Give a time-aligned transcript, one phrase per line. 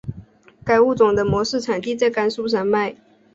[0.63, 2.95] 该物种的模式产地在甘肃山脉。